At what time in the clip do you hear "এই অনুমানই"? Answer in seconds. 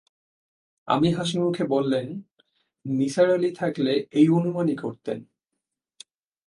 4.11-4.75